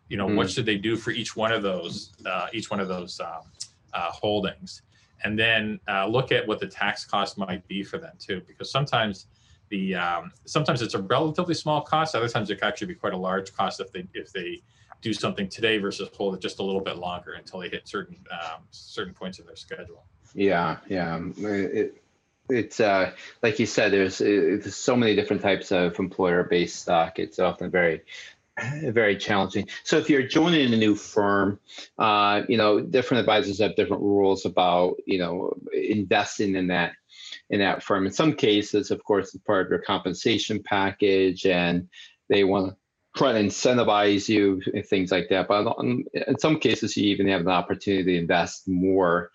you 0.09 0.17
know, 0.17 0.27
mm. 0.27 0.35
what 0.35 0.49
should 0.49 0.65
they 0.65 0.77
do 0.77 0.95
for 0.95 1.11
each 1.11 1.35
one 1.35 1.51
of 1.51 1.61
those, 1.61 2.13
uh, 2.25 2.47
each 2.53 2.69
one 2.69 2.79
of 2.79 2.87
those 2.87 3.19
um, 3.19 3.43
uh, 3.93 4.11
holdings, 4.11 4.81
and 5.23 5.37
then 5.37 5.79
uh, 5.87 6.05
look 6.05 6.31
at 6.31 6.47
what 6.47 6.59
the 6.59 6.67
tax 6.67 7.05
cost 7.05 7.37
might 7.37 7.67
be 7.67 7.83
for 7.83 7.97
them 7.97 8.13
too, 8.19 8.41
because 8.47 8.69
sometimes 8.69 9.27
the 9.69 9.95
um, 9.95 10.31
sometimes 10.45 10.81
it's 10.81 10.93
a 10.93 11.01
relatively 11.01 11.55
small 11.55 11.81
cost. 11.81 12.15
Other 12.15 12.29
times 12.29 12.49
it 12.49 12.55
could 12.55 12.67
actually 12.67 12.87
be 12.87 12.95
quite 12.95 13.13
a 13.13 13.17
large 13.17 13.53
cost 13.55 13.79
if 13.79 13.91
they 13.91 14.05
if 14.13 14.31
they 14.31 14.61
do 15.01 15.13
something 15.13 15.49
today 15.49 15.77
versus 15.77 16.09
hold 16.15 16.35
it 16.35 16.41
just 16.41 16.59
a 16.59 16.63
little 16.63 16.81
bit 16.81 16.97
longer 16.97 17.33
until 17.33 17.59
they 17.59 17.69
hit 17.69 17.87
certain 17.87 18.17
um, 18.31 18.61
certain 18.71 19.13
points 19.13 19.39
in 19.39 19.45
their 19.45 19.55
schedule. 19.55 20.03
Yeah, 20.33 20.77
yeah. 20.87 21.19
It, 21.37 22.01
it's 22.49 22.79
uh, 22.79 23.11
like 23.41 23.57
you 23.57 23.65
said, 23.65 23.91
there's, 23.91 24.19
there's 24.19 24.75
so 24.75 24.95
many 24.95 25.15
different 25.15 25.41
types 25.41 25.71
of 25.71 25.97
employer-based 25.97 26.75
stock. 26.75 27.17
It's 27.17 27.39
often 27.39 27.71
very 27.71 28.01
very 28.83 29.17
challenging. 29.17 29.67
So 29.83 29.97
if 29.97 30.09
you're 30.09 30.27
joining 30.27 30.73
a 30.73 30.77
new 30.77 30.95
firm, 30.95 31.59
uh, 31.97 32.43
you 32.47 32.57
know, 32.57 32.81
different 32.81 33.19
advisors 33.19 33.59
have 33.59 33.75
different 33.75 34.03
rules 34.03 34.45
about, 34.45 34.95
you 35.05 35.17
know, 35.17 35.53
investing 35.73 36.55
in 36.55 36.67
that 36.67 36.93
in 37.49 37.59
that 37.59 37.83
firm. 37.83 38.05
In 38.05 38.13
some 38.13 38.33
cases, 38.33 38.91
of 38.91 39.03
course, 39.03 39.35
it's 39.35 39.43
part 39.43 39.65
of 39.65 39.69
your 39.69 39.81
compensation 39.81 40.63
package, 40.63 41.45
and 41.45 41.87
they 42.29 42.43
want 42.43 42.75
try 43.15 43.31
to 43.31 43.39
incentivize 43.39 44.27
you, 44.27 44.61
and 44.73 44.85
things 44.85 45.11
like 45.11 45.29
that. 45.29 45.47
But 45.47 45.77
in 45.79 46.37
some 46.39 46.59
cases, 46.59 46.95
you 46.97 47.05
even 47.07 47.27
have 47.29 47.41
an 47.41 47.47
opportunity 47.47 48.03
to 48.13 48.19
invest 48.19 48.67
more. 48.67 49.31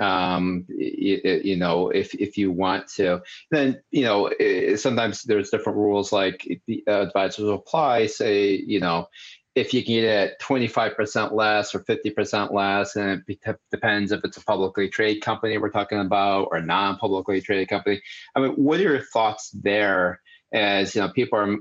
Um, 0.00 0.66
you, 0.68 1.20
you, 1.42 1.56
know, 1.56 1.88
if 1.88 2.14
if 2.14 2.36
you 2.36 2.52
want 2.52 2.88
to, 2.96 3.22
then 3.50 3.82
you 3.90 4.04
know 4.04 4.30
sometimes 4.76 5.22
there's 5.22 5.50
different 5.50 5.78
rules. 5.78 6.12
Like 6.12 6.46
the 6.66 6.84
advisors 6.86 7.48
apply, 7.48 8.06
say 8.06 8.50
you 8.54 8.80
know. 8.80 9.08
If 9.54 9.74
you 9.74 9.84
get 9.84 10.04
it 10.04 10.40
25% 10.40 11.32
less 11.32 11.74
or 11.74 11.80
50% 11.80 12.54
less, 12.54 12.96
and 12.96 13.22
it 13.28 13.58
depends 13.70 14.10
if 14.10 14.24
it's 14.24 14.38
a 14.38 14.44
publicly 14.44 14.88
traded 14.88 15.22
company 15.22 15.58
we're 15.58 15.68
talking 15.68 16.00
about 16.00 16.48
or 16.50 16.62
non-publicly 16.62 17.42
traded 17.42 17.68
company. 17.68 18.00
I 18.34 18.40
mean, 18.40 18.52
what 18.52 18.80
are 18.80 18.84
your 18.84 19.02
thoughts 19.02 19.50
there? 19.50 20.22
As 20.52 20.94
you 20.94 21.00
know 21.00 21.08
people 21.08 21.38
are 21.38 21.56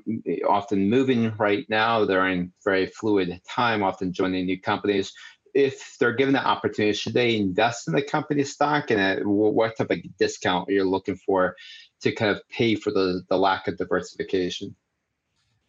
often 0.47 0.89
moving 0.89 1.33
right 1.37 1.65
now. 1.69 2.05
They're 2.05 2.27
in 2.27 2.51
very 2.63 2.87
fluid 2.87 3.41
time 3.47 3.83
often 3.83 4.13
joining 4.13 4.45
new 4.45 4.59
companies. 4.59 5.13
If 5.53 5.97
they're 5.99 6.13
given 6.13 6.33
the 6.33 6.45
opportunity 6.45 6.93
should 6.93 7.13
they 7.13 7.35
invest 7.35 7.87
in 7.87 7.93
the 7.93 8.01
company 8.01 8.43
stock? 8.43 8.91
And 8.91 9.25
what 9.25 9.77
type 9.77 9.91
of 9.91 9.99
discount 10.17 10.69
are 10.69 10.73
you 10.73 10.83
looking 10.83 11.17
for 11.17 11.55
to 12.01 12.11
kind 12.11 12.31
of 12.31 12.41
pay 12.49 12.75
for 12.75 12.91
the, 12.91 13.21
the 13.29 13.37
lack 13.37 13.67
of 13.67 13.77
diversification? 13.77 14.75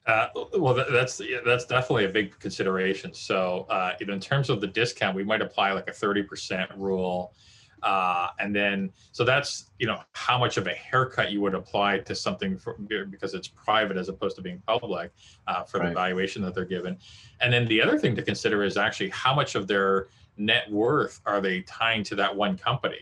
Uh, 0.04 0.26
well, 0.56 0.74
that's 0.74 1.20
that's 1.44 1.64
definitely 1.64 2.06
a 2.06 2.08
big 2.08 2.36
consideration. 2.40 3.14
So, 3.14 3.66
uh, 3.70 3.92
in 4.00 4.18
terms 4.18 4.50
of 4.50 4.60
the 4.60 4.66
discount, 4.66 5.14
we 5.14 5.22
might 5.22 5.40
apply 5.40 5.72
like 5.72 5.88
a 5.88 5.92
thirty 5.92 6.24
percent 6.24 6.70
rule 6.76 7.34
uh, 7.82 8.28
and 8.38 8.54
then, 8.54 8.92
so 9.10 9.24
that's, 9.24 9.70
you 9.78 9.86
know, 9.86 10.00
how 10.12 10.38
much 10.38 10.56
of 10.56 10.66
a 10.66 10.74
haircut 10.74 11.32
you 11.32 11.40
would 11.40 11.54
apply 11.54 11.98
to 11.98 12.14
something 12.14 12.56
for, 12.56 12.74
because 13.10 13.34
it's 13.34 13.48
private 13.48 13.96
as 13.96 14.08
opposed 14.08 14.36
to 14.36 14.42
being 14.42 14.62
public 14.66 15.12
uh, 15.48 15.64
for 15.64 15.80
right. 15.80 15.88
the 15.88 15.94
valuation 15.94 16.42
that 16.42 16.54
they're 16.54 16.64
given. 16.64 16.96
And 17.40 17.52
then 17.52 17.66
the 17.66 17.82
other 17.82 17.98
thing 17.98 18.14
to 18.16 18.22
consider 18.22 18.62
is 18.62 18.76
actually 18.76 19.10
how 19.10 19.34
much 19.34 19.54
of 19.54 19.66
their 19.66 20.08
net 20.36 20.70
worth 20.70 21.20
are 21.26 21.40
they 21.40 21.62
tying 21.62 22.04
to 22.04 22.14
that 22.16 22.34
one 22.34 22.56
company? 22.56 23.00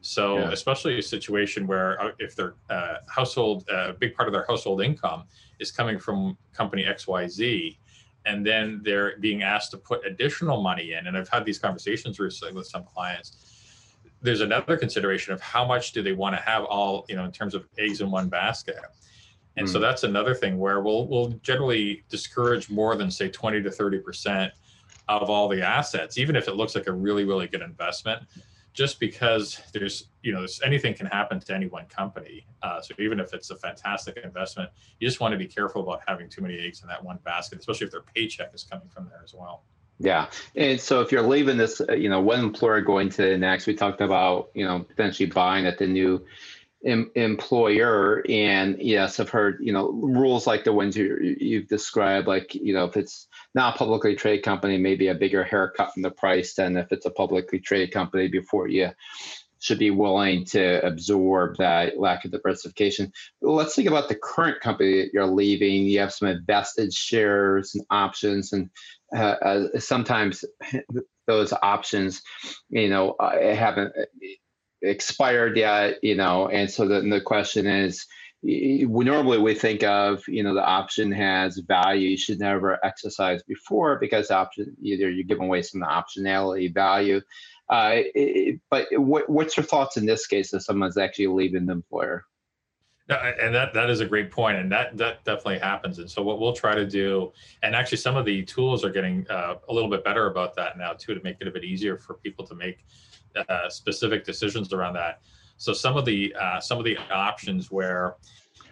So, 0.00 0.38
yeah. 0.38 0.52
especially 0.52 0.98
a 0.98 1.02
situation 1.02 1.66
where 1.66 2.00
uh, 2.00 2.10
if 2.18 2.36
their 2.36 2.54
uh, 2.70 2.98
household, 3.08 3.64
a 3.68 3.74
uh, 3.74 3.92
big 3.92 4.14
part 4.14 4.28
of 4.28 4.32
their 4.32 4.44
household 4.46 4.82
income 4.82 5.24
is 5.58 5.72
coming 5.72 5.98
from 5.98 6.36
company 6.52 6.84
XYZ, 6.84 7.78
and 8.26 8.46
then 8.46 8.80
they're 8.84 9.18
being 9.18 9.42
asked 9.42 9.70
to 9.72 9.78
put 9.78 10.06
additional 10.06 10.62
money 10.62 10.92
in. 10.92 11.06
And 11.06 11.16
I've 11.16 11.28
had 11.28 11.44
these 11.44 11.58
conversations 11.58 12.20
recently 12.20 12.54
with 12.54 12.66
some 12.66 12.84
clients 12.84 13.47
there's 14.20 14.40
another 14.40 14.76
consideration 14.76 15.32
of 15.32 15.40
how 15.40 15.64
much 15.64 15.92
do 15.92 16.02
they 16.02 16.12
want 16.12 16.34
to 16.34 16.42
have 16.42 16.64
all 16.64 17.04
you 17.08 17.16
know 17.16 17.24
in 17.24 17.32
terms 17.32 17.54
of 17.54 17.66
eggs 17.78 18.00
in 18.00 18.10
one 18.10 18.28
basket 18.28 18.78
and 19.56 19.66
mm. 19.66 19.70
so 19.70 19.78
hmm. 19.78 19.82
that's 19.82 20.04
another 20.04 20.34
thing 20.34 20.58
where 20.58 20.80
we'll 20.80 21.06
we'll 21.08 21.28
generally 21.42 22.04
discourage 22.08 22.70
more 22.70 22.96
than 22.96 23.10
say 23.10 23.28
20 23.28 23.62
to 23.62 23.70
30 23.70 24.00
percent 24.00 24.52
of 25.08 25.30
all 25.30 25.48
the 25.48 25.62
assets 25.62 26.18
even 26.18 26.36
if 26.36 26.48
it 26.48 26.56
looks 26.56 26.74
like 26.74 26.86
a 26.86 26.92
really 26.92 27.24
really 27.24 27.46
good 27.46 27.62
investment 27.62 28.22
just 28.74 29.00
because 29.00 29.60
there's 29.72 30.10
you 30.22 30.32
know 30.32 30.46
anything 30.64 30.94
can 30.94 31.06
happen 31.06 31.40
to 31.40 31.54
any 31.54 31.66
one 31.66 31.86
company 31.86 32.46
uh, 32.62 32.80
so 32.80 32.94
even 32.98 33.18
if 33.18 33.32
it's 33.32 33.50
a 33.50 33.56
fantastic 33.56 34.18
investment 34.22 34.70
you 35.00 35.08
just 35.08 35.20
want 35.20 35.32
to 35.32 35.38
be 35.38 35.46
careful 35.46 35.82
about 35.82 36.00
having 36.06 36.28
too 36.28 36.42
many 36.42 36.58
eggs 36.58 36.82
in 36.82 36.88
that 36.88 37.02
one 37.02 37.18
basket 37.24 37.58
especially 37.58 37.86
if 37.86 37.90
their 37.90 38.04
paycheck 38.14 38.54
is 38.54 38.64
coming 38.64 38.88
from 38.88 39.08
there 39.08 39.20
as 39.24 39.34
well 39.34 39.64
yeah. 39.98 40.28
And 40.54 40.80
so 40.80 41.00
if 41.00 41.10
you're 41.10 41.22
leaving 41.22 41.56
this, 41.56 41.80
uh, 41.80 41.94
you 41.94 42.08
know, 42.08 42.20
one 42.20 42.40
employer 42.40 42.80
going 42.80 43.08
to 43.10 43.22
the 43.22 43.38
next, 43.38 43.66
we 43.66 43.74
talked 43.74 44.00
about, 44.00 44.50
you 44.54 44.64
know, 44.64 44.80
potentially 44.80 45.28
buying 45.28 45.66
at 45.66 45.78
the 45.78 45.86
new 45.86 46.24
em- 46.84 47.10
employer. 47.14 48.24
And 48.28 48.80
yes, 48.80 49.18
I've 49.18 49.30
heard, 49.30 49.58
you 49.60 49.72
know, 49.72 49.90
rules 49.90 50.46
like 50.46 50.64
the 50.64 50.72
ones 50.72 50.96
you, 50.96 51.36
you've 51.40 51.68
described, 51.68 52.28
like, 52.28 52.54
you 52.54 52.74
know, 52.74 52.84
if 52.84 52.96
it's 52.96 53.26
not 53.54 53.74
a 53.74 53.78
publicly 53.78 54.14
traded 54.14 54.44
company, 54.44 54.78
maybe 54.78 55.08
a 55.08 55.14
bigger 55.14 55.42
haircut 55.42 55.92
in 55.96 56.02
the 56.02 56.10
price 56.10 56.54
than 56.54 56.76
if 56.76 56.92
it's 56.92 57.06
a 57.06 57.10
publicly 57.10 57.58
traded 57.58 57.92
company 57.92 58.28
before 58.28 58.68
you 58.68 58.90
should 59.60 59.78
be 59.78 59.90
willing 59.90 60.44
to 60.44 60.84
absorb 60.86 61.56
that 61.56 61.98
lack 61.98 62.24
of 62.24 62.30
diversification. 62.30 63.12
Let's 63.40 63.74
think 63.74 63.88
about 63.88 64.08
the 64.08 64.14
current 64.14 64.60
company 64.60 65.00
that 65.00 65.10
you're 65.12 65.26
leaving. 65.26 65.84
You 65.84 65.98
have 66.00 66.12
some 66.12 66.28
invested 66.28 66.92
shares 66.92 67.74
and 67.74 67.84
options, 67.90 68.52
and 68.52 68.70
uh, 69.14 69.36
uh, 69.42 69.78
sometimes 69.78 70.44
those 71.26 71.52
options, 71.62 72.22
you 72.70 72.88
know, 72.88 73.12
uh, 73.12 73.54
haven't 73.54 73.92
expired 74.82 75.56
yet. 75.56 76.02
You 76.02 76.16
know, 76.16 76.48
and 76.48 76.70
so 76.70 76.86
then 76.86 77.10
the 77.10 77.20
question 77.20 77.66
is. 77.66 78.06
We 78.40 78.86
normally 78.86 79.38
we 79.38 79.56
think 79.56 79.82
of 79.82 80.22
you 80.28 80.44
know 80.44 80.54
the 80.54 80.64
option 80.64 81.10
has 81.10 81.58
value 81.58 82.10
you 82.10 82.16
should 82.16 82.38
never 82.38 82.78
exercise 82.86 83.42
before 83.42 83.98
because 83.98 84.30
option 84.30 84.76
either 84.80 85.10
you're 85.10 85.24
giving 85.24 85.46
away 85.46 85.62
some 85.62 85.80
optionality 85.80 86.72
value 86.72 87.20
uh, 87.68 88.00
it, 88.14 88.60
but 88.70 88.86
what, 88.92 89.28
what's 89.28 89.56
your 89.56 89.64
thoughts 89.64 89.96
in 89.96 90.06
this 90.06 90.26
case 90.26 90.54
if 90.54 90.62
someone's 90.62 90.96
actually 90.96 91.26
leaving 91.26 91.66
the 91.66 91.72
employer? 91.72 92.24
And 93.08 93.54
that 93.54 93.72
that 93.72 93.88
is 93.90 94.00
a 94.00 94.06
great 94.06 94.30
point, 94.30 94.58
and 94.58 94.70
that 94.70 94.96
that 94.98 95.24
definitely 95.24 95.58
happens. 95.58 95.98
And 95.98 96.10
so 96.10 96.22
what 96.22 96.40
we'll 96.40 96.52
try 96.52 96.74
to 96.74 96.86
do, 96.86 97.32
and 97.62 97.74
actually 97.74 97.98
some 97.98 98.16
of 98.16 98.24
the 98.24 98.44
tools 98.44 98.84
are 98.84 98.90
getting 98.90 99.26
uh, 99.30 99.54
a 99.68 99.72
little 99.72 99.88
bit 99.88 100.04
better 100.04 100.26
about 100.26 100.54
that 100.56 100.76
now 100.76 100.92
too, 100.92 101.14
to 101.14 101.22
make 101.22 101.36
it 101.40 101.48
a 101.48 101.50
bit 101.50 101.64
easier 101.64 101.96
for 101.96 102.14
people 102.14 102.46
to 102.46 102.54
make 102.54 102.84
uh, 103.48 103.68
specific 103.68 104.24
decisions 104.24 104.72
around 104.72 104.94
that. 104.94 105.20
So 105.56 105.72
some 105.72 105.96
of 105.96 106.04
the 106.04 106.34
uh, 106.38 106.60
some 106.60 106.78
of 106.78 106.84
the 106.84 106.98
options 107.10 107.70
where 107.70 108.16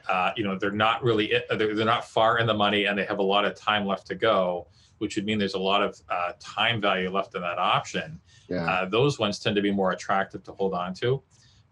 uh, 0.09 0.33
you 0.37 0.45
know 0.45 0.59
they're 0.59 0.71
not 0.71 1.03
really 1.03 1.33
they're, 1.51 1.75
they're 1.75 1.87
not 1.87 2.05
far 2.05 2.39
in 2.39 2.47
the 2.47 2.55
money 2.55 2.85
and 2.85 2.99
they 2.99 3.05
have 3.07 3.19
a 3.19 3.23
lot 3.23 3.45
of 3.45 3.55
time 3.55 3.87
left 3.87 4.07
to 4.09 4.15
go 4.15 4.67
which 4.99 5.17
would 5.17 5.27
mean 5.27 5.39
there's 5.39 5.55
a 5.55 5.59
lot 5.59 5.83
of 5.83 6.01
uh, 6.09 6.33
time 6.41 6.81
value 6.81 7.11
left 7.11 7.35
in 7.35 7.43
that 7.43 7.59
option. 7.59 8.19
Yeah. 8.49 8.65
Uh, 8.65 8.85
those 8.87 9.19
ones 9.19 9.39
tend 9.39 9.57
to 9.57 9.63
be 9.63 9.71
more 9.71 9.93
attractive 9.93 10.43
to 10.45 10.53
hold 10.53 10.73
on 10.73 10.95
to 10.95 11.23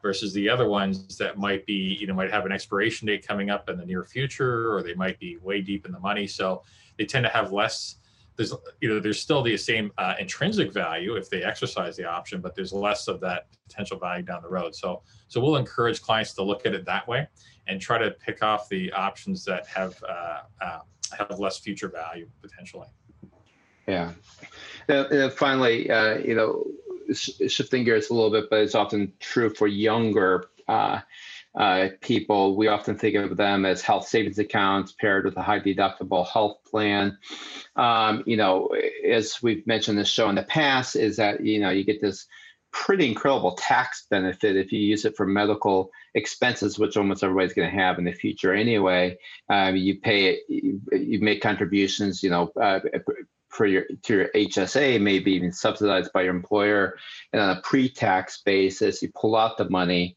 versus 0.04 0.34
the 0.34 0.46
other 0.54 0.68
ones 0.68 1.16
that 1.16 1.38
might 1.38 1.64
be, 1.64 1.96
you 1.99 2.06
know, 2.06 2.12
might 2.12 2.30
have 2.30 2.44
an 2.44 2.52
expiration 2.52 3.06
date 3.06 3.26
coming 3.26 3.49
up 3.49 3.70
in 3.70 3.78
the 3.78 3.87
near 3.87 4.04
future, 4.04 4.54
or 4.73 4.82
they 4.82 4.92
might 5.04 5.18
be 5.18 5.38
way 5.38 5.62
deep 5.62 5.87
in 5.87 5.92
the 5.92 5.99
money. 6.11 6.26
So 6.26 6.62
they 6.99 7.06
tend 7.06 7.25
to 7.25 7.30
have 7.38 7.52
less. 7.52 7.76
There's, 8.37 8.52
you 8.82 8.88
know, 8.90 9.00
there's 9.00 9.18
still 9.18 9.42
the 9.42 9.56
same 9.56 9.87
uh, 9.96 10.14
intrinsic 10.25 10.75
value 10.75 11.16
if 11.16 11.30
they 11.30 11.42
exercise 11.42 11.96
the 11.96 12.04
option, 12.04 12.42
but 12.44 12.54
there's 12.54 12.73
less 12.87 13.08
of 13.08 13.18
that 13.20 13.46
potential 13.66 13.99
value 13.99 14.25
down 14.30 14.42
the 14.42 14.52
road. 14.58 14.75
So, 14.75 14.88
so 15.28 15.40
we'll 15.40 15.56
encourage 15.56 16.02
clients 16.02 16.34
to 16.34 16.42
look 16.42 16.66
at 16.66 16.75
it 16.75 16.84
that 16.84 17.08
way 17.08 17.26
and 17.66 17.80
try 17.80 17.96
to 17.96 18.11
pick 18.11 18.42
off 18.42 18.68
the 18.68 18.92
options 18.92 19.42
that 19.46 19.66
have 19.68 19.94
uh, 20.06 20.40
uh, 20.61 20.80
have 21.16 21.38
less 21.38 21.56
future 21.66 21.88
value 21.88 22.28
potentially. 22.42 22.88
Yeah. 23.87 24.12
And, 24.88 25.32
finally, 25.32 25.90
uh, 25.90 26.18
you 26.18 26.34
know, 26.34 26.66
shifting 27.12 27.84
gears 27.84 28.11
a 28.11 28.14
little 28.14 28.30
bit, 28.30 28.50
but 28.50 28.61
it's 28.61 28.75
often 28.75 29.12
true 29.20 29.50
for 29.50 29.66
younger 29.66 30.46
uh, 30.68 31.00
uh, 31.54 31.88
people. 32.00 32.56
We 32.56 32.68
often 32.68 32.96
think 32.96 33.16
of 33.16 33.37
them 33.37 33.64
as 33.64 33.82
health 33.82 34.08
savings 34.08 34.38
accounts 34.38 34.92
paired 34.92 35.25
with 35.25 35.37
a 35.37 35.42
high 35.42 35.61
deductible 35.61 36.26
health 36.26 36.58
plan. 36.68 37.18
Um, 37.76 38.25
you 38.26 38.37
know, 38.37 38.75
as 39.08 39.42
we've 39.42 39.66
mentioned 39.66 39.99
this 39.99 40.08
show 40.08 40.28
in 40.28 40.34
the 40.34 40.42
past, 40.42 40.96
is 40.96 41.16
that 41.16 41.44
you 41.44 41.61
know 41.61 41.70
you 41.70 41.84
get 41.84 42.00
this 42.00 42.26
pretty 42.75 43.06
incredible 43.06 43.52
tax 43.52 44.06
benefit 44.11 44.56
if 44.56 44.73
you 44.73 44.80
use 44.80 45.04
it 45.04 45.16
for 45.16 45.25
medical 45.25 45.92
expenses, 46.14 46.76
which 46.76 46.96
almost 46.96 47.23
everybody's 47.23 47.54
going 47.54 47.70
to 47.70 47.76
have 47.76 47.99
in 47.99 48.04
the 48.04 48.12
future 48.12 48.52
anyway. 48.52 49.16
Um, 49.49 49.76
you 49.76 50.00
pay 50.00 50.26
it, 50.26 50.40
you, 50.49 50.80
you, 50.92 51.20
make 51.20 51.40
contributions, 51.40 52.20
you 52.20 52.30
know, 52.30 52.50
uh, 52.61 52.80
for 53.54 53.66
your 53.66 53.84
to 54.02 54.14
your 54.14 54.28
HSA, 54.34 55.00
maybe 55.00 55.32
even 55.32 55.52
subsidized 55.52 56.12
by 56.12 56.23
your 56.23 56.34
employer, 56.34 56.99
and 57.32 57.40
on 57.40 57.56
a 57.56 57.61
pre-tax 57.61 58.42
basis, 58.44 59.02
you 59.02 59.11
pull 59.14 59.37
out 59.37 59.56
the 59.56 59.68
money, 59.70 60.16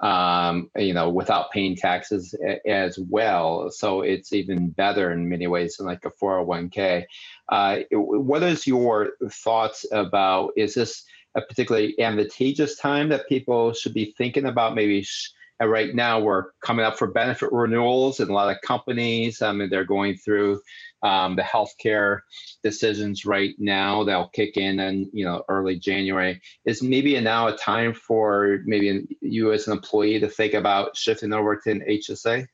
um, 0.00 0.70
you 0.76 0.94
know, 0.94 1.10
without 1.10 1.50
paying 1.50 1.76
taxes 1.76 2.34
as 2.66 2.98
well. 2.98 3.70
So 3.70 4.02
it's 4.02 4.32
even 4.32 4.70
better 4.70 5.12
in 5.12 5.28
many 5.28 5.46
ways 5.46 5.76
than 5.76 5.86
like 5.86 6.04
a 6.04 6.10
401k. 6.10 7.04
Uh, 7.48 7.78
what 7.92 8.42
is 8.42 8.66
your 8.66 9.10
thoughts 9.30 9.86
about? 9.92 10.52
Is 10.56 10.74
this 10.74 11.04
a 11.34 11.42
particularly 11.42 11.98
advantageous 12.00 12.76
time 12.76 13.10
that 13.10 13.28
people 13.28 13.72
should 13.72 13.94
be 13.94 14.14
thinking 14.16 14.46
about 14.46 14.74
maybe? 14.74 15.02
Sh- 15.02 15.32
And 15.60 15.70
right 15.70 15.94
now, 15.94 16.20
we're 16.20 16.52
coming 16.62 16.84
up 16.84 16.98
for 16.98 17.08
benefit 17.08 17.50
renewals, 17.52 18.20
and 18.20 18.30
a 18.30 18.32
lot 18.32 18.54
of 18.54 18.60
companies, 18.62 19.42
I 19.42 19.52
mean, 19.52 19.70
they're 19.70 19.84
going 19.84 20.16
through 20.16 20.60
um, 21.02 21.36
the 21.36 21.42
healthcare 21.42 22.20
decisions 22.62 23.24
right 23.24 23.54
now. 23.58 24.04
They'll 24.04 24.28
kick 24.28 24.56
in 24.56 24.80
in 24.80 25.10
you 25.12 25.24
know 25.24 25.44
early 25.48 25.78
January. 25.78 26.40
Is 26.64 26.82
maybe 26.82 27.18
now 27.20 27.48
a 27.48 27.56
time 27.56 27.94
for 27.94 28.60
maybe 28.64 29.16
you 29.20 29.52
as 29.52 29.66
an 29.66 29.74
employee 29.74 30.20
to 30.20 30.28
think 30.28 30.54
about 30.54 30.96
shifting 30.96 31.32
over 31.32 31.56
to 31.56 31.70
an 31.70 31.84
HSA? 31.88 32.46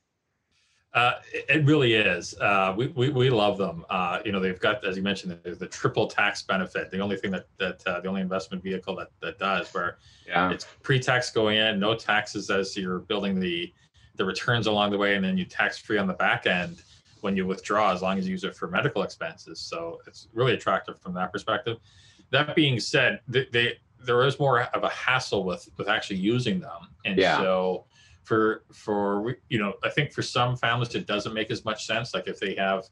Uh, 0.95 1.19
it 1.31 1.65
really 1.65 1.93
is. 1.93 2.33
Uh, 2.39 2.73
we, 2.77 2.87
we, 2.87 3.09
we 3.09 3.29
love 3.29 3.57
them. 3.57 3.85
Uh, 3.89 4.19
you 4.23 4.31
know, 4.31 4.39
they've 4.39 4.61
got, 4.61 4.85
as 4.85 4.95
you 4.95 5.03
mentioned, 5.03 5.37
the, 5.43 5.51
the 5.53 5.67
triple 5.67 6.07
tax 6.07 6.41
benefit. 6.41 6.89
The 6.89 7.01
only 7.01 7.17
thing 7.17 7.31
that 7.31 7.47
that 7.57 7.85
uh, 7.85 7.99
the 7.99 8.07
only 8.07 8.21
investment 8.21 8.63
vehicle 8.63 8.95
that 8.95 9.09
that 9.21 9.37
does, 9.37 9.73
where 9.73 9.97
yeah. 10.25 10.51
it's 10.51 10.65
pre-tax 10.83 11.31
going 11.31 11.57
in, 11.57 11.81
no 11.81 11.95
taxes 11.95 12.49
as 12.49 12.77
you're 12.77 12.99
building 12.99 13.41
the 13.41 13.73
the 14.15 14.23
returns 14.23 14.67
along 14.67 14.91
the 14.91 14.97
way, 14.97 15.15
and 15.15 15.25
then 15.25 15.37
you 15.37 15.43
tax 15.43 15.77
free 15.77 15.97
on 15.97 16.07
the 16.07 16.13
back 16.13 16.47
end 16.47 16.81
when 17.19 17.35
you 17.35 17.45
withdraw, 17.45 17.91
as 17.91 18.01
long 18.01 18.17
as 18.17 18.25
you 18.25 18.31
use 18.31 18.45
it 18.45 18.55
for 18.55 18.69
medical 18.69 19.03
expenses. 19.03 19.59
So 19.59 19.99
it's 20.07 20.29
really 20.33 20.53
attractive 20.53 21.01
from 21.01 21.13
that 21.15 21.33
perspective. 21.33 21.77
That 22.29 22.55
being 22.55 22.79
said, 22.79 23.19
they, 23.27 23.47
they 23.51 23.79
there 24.05 24.23
is 24.23 24.39
more 24.39 24.61
of 24.61 24.85
a 24.85 24.89
hassle 24.89 25.43
with 25.43 25.67
with 25.77 25.89
actually 25.89 26.19
using 26.19 26.61
them, 26.61 26.87
and 27.03 27.17
yeah. 27.17 27.37
so 27.39 27.83
for 28.25 28.63
for 28.73 29.37
you 29.49 29.59
know 29.59 29.73
i 29.83 29.89
think 29.89 30.11
for 30.11 30.21
some 30.21 30.57
families 30.57 30.93
it 30.95 31.07
doesn't 31.07 31.33
make 31.33 31.51
as 31.51 31.63
much 31.63 31.85
sense 31.85 32.13
like 32.13 32.27
if 32.27 32.39
they 32.39 32.55
have 32.55 32.85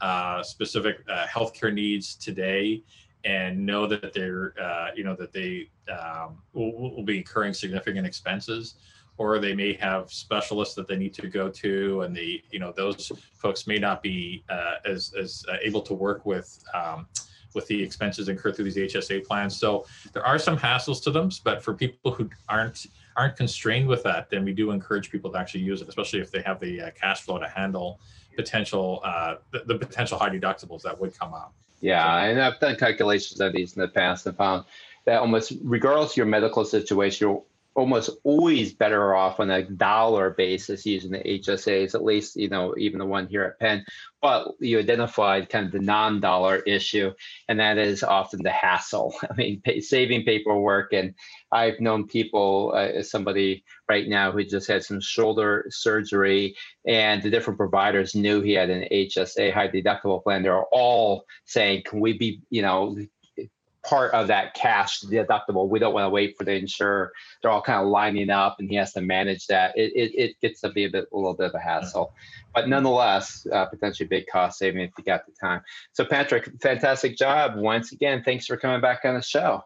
uh, 0.00 0.42
specific 0.42 0.96
uh, 1.08 1.26
healthcare 1.26 1.72
needs 1.72 2.16
today 2.16 2.82
and 3.24 3.64
know 3.64 3.86
that 3.86 4.12
they're 4.12 4.52
uh, 4.60 4.88
you 4.96 5.04
know 5.04 5.14
that 5.14 5.32
they 5.32 5.70
um, 5.88 6.42
will, 6.52 6.96
will, 6.96 7.04
be 7.04 7.18
incurring 7.18 7.54
significant 7.54 8.04
expenses 8.04 8.74
or 9.18 9.38
they 9.38 9.54
may 9.54 9.74
have 9.74 10.10
specialists 10.10 10.74
that 10.74 10.88
they 10.88 10.96
need 10.96 11.14
to 11.14 11.28
go 11.28 11.48
to 11.48 12.02
and 12.02 12.16
the 12.16 12.42
you 12.50 12.58
know 12.58 12.72
those 12.76 13.12
folks 13.34 13.68
may 13.68 13.78
not 13.78 14.02
be 14.02 14.42
uh, 14.48 14.74
as 14.84 15.14
as 15.16 15.44
uh, 15.48 15.56
able 15.62 15.80
to 15.80 15.94
work 15.94 16.26
with 16.26 16.58
um, 16.74 17.06
with 17.54 17.66
the 17.68 17.80
expenses 17.80 18.28
incurred 18.28 18.56
through 18.56 18.70
these 18.70 18.94
HSA 18.94 19.24
plans. 19.26 19.56
So 19.56 19.84
there 20.12 20.24
are 20.24 20.38
some 20.38 20.56
hassles 20.56 21.02
to 21.04 21.10
them, 21.10 21.30
but 21.44 21.62
for 21.62 21.74
people 21.74 22.12
who 22.12 22.28
aren't 22.48 22.86
aren't 23.16 23.36
constrained 23.36 23.88
with 23.88 24.02
that, 24.04 24.30
then 24.30 24.44
we 24.44 24.52
do 24.52 24.70
encourage 24.70 25.10
people 25.10 25.30
to 25.32 25.38
actually 25.38 25.62
use 25.62 25.82
it, 25.82 25.88
especially 25.88 26.20
if 26.20 26.30
they 26.30 26.42
have 26.42 26.60
the 26.60 26.80
uh, 26.80 26.90
cash 26.92 27.22
flow 27.22 27.38
to 27.38 27.48
handle 27.48 28.00
potential 28.36 29.00
uh, 29.04 29.36
the, 29.50 29.60
the, 29.66 29.78
potential 29.78 30.18
high 30.18 30.30
deductibles 30.30 30.82
that 30.82 30.98
would 30.98 31.18
come 31.18 31.34
up. 31.34 31.52
Yeah, 31.80 32.04
so, 32.04 32.30
and 32.30 32.40
I've 32.40 32.58
done 32.60 32.76
calculations 32.76 33.40
of 33.40 33.52
these 33.52 33.76
in 33.76 33.82
the 33.82 33.88
past 33.88 34.26
and 34.26 34.36
found 34.36 34.64
that 35.04 35.20
almost 35.20 35.52
regardless 35.62 36.12
of 36.12 36.16
your 36.16 36.26
medical 36.26 36.64
situation, 36.64 37.40
almost 37.74 38.10
always 38.24 38.74
better 38.74 39.14
off 39.14 39.40
on 39.40 39.50
a 39.50 39.62
dollar 39.62 40.30
basis 40.30 40.84
using 40.84 41.12
the 41.12 41.18
HSAs, 41.18 41.94
at 41.94 42.04
least, 42.04 42.36
you 42.36 42.48
know, 42.48 42.74
even 42.76 42.98
the 42.98 43.06
one 43.06 43.26
here 43.26 43.42
at 43.44 43.58
Penn. 43.58 43.84
But 44.20 44.48
you 44.60 44.78
identified 44.78 45.48
kind 45.48 45.66
of 45.66 45.72
the 45.72 45.80
non 45.80 46.20
dollar 46.20 46.58
issue, 46.58 47.12
and 47.48 47.58
that 47.60 47.78
is 47.78 48.02
often 48.02 48.42
the 48.42 48.50
hassle. 48.50 49.14
I 49.30 49.34
mean, 49.34 49.60
pay, 49.62 49.80
saving 49.80 50.24
paperwork. 50.24 50.92
And 50.92 51.14
I've 51.50 51.80
known 51.80 52.06
people, 52.06 52.72
uh, 52.76 53.02
somebody 53.02 53.64
right 53.88 54.06
now 54.06 54.30
who 54.32 54.44
just 54.44 54.68
had 54.68 54.84
some 54.84 55.00
shoulder 55.00 55.66
surgery, 55.70 56.54
and 56.86 57.22
the 57.22 57.30
different 57.30 57.58
providers 57.58 58.14
knew 58.14 58.40
he 58.40 58.52
had 58.52 58.70
an 58.70 58.86
HSA 58.92 59.52
high 59.52 59.68
deductible 59.68 60.22
plan. 60.22 60.42
They're 60.42 60.62
all 60.64 61.24
saying, 61.46 61.82
can 61.86 62.00
we 62.00 62.12
be, 62.16 62.42
you 62.50 62.62
know, 62.62 62.96
part 63.84 64.12
of 64.12 64.28
that 64.28 64.54
cash 64.54 65.00
deductible. 65.02 65.68
We 65.68 65.78
don't 65.78 65.94
want 65.94 66.04
to 66.04 66.10
wait 66.10 66.36
for 66.38 66.44
the 66.44 66.54
insurer. 66.54 67.12
They're 67.40 67.50
all 67.50 67.62
kind 67.62 67.80
of 67.80 67.88
lining 67.88 68.30
up, 68.30 68.56
and 68.58 68.68
he 68.68 68.76
has 68.76 68.92
to 68.94 69.00
manage 69.00 69.46
that. 69.48 69.76
It 69.76 69.92
it, 69.94 70.14
it 70.14 70.40
gets 70.40 70.60
to 70.60 70.70
be 70.70 70.84
a 70.84 70.90
bit 70.90 71.06
a 71.12 71.16
little 71.16 71.34
bit 71.34 71.46
of 71.46 71.54
a 71.54 71.58
hassle, 71.58 72.12
but 72.54 72.68
nonetheless, 72.68 73.46
uh, 73.52 73.66
potentially 73.66 74.06
big 74.06 74.26
cost 74.26 74.58
saving 74.58 74.82
if 74.82 74.90
you 74.96 75.04
got 75.04 75.26
the 75.26 75.32
time. 75.32 75.62
So 75.92 76.04
Patrick, 76.04 76.50
fantastic 76.60 77.16
job 77.16 77.56
once 77.56 77.92
again. 77.92 78.22
Thanks 78.24 78.46
for 78.46 78.56
coming 78.56 78.80
back 78.80 79.00
on 79.04 79.14
the 79.14 79.22
show. 79.22 79.64